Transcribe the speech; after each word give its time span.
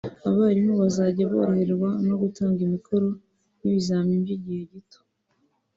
abarimu 0.29 0.73
bazajya 0.81 1.23
boroherwa 1.31 1.89
no 2.07 2.15
gutanga 2.21 2.59
imikoro 2.67 3.07
n’ibizamini 3.59 4.21
by’igihe 4.23 4.63
gito 4.71 4.99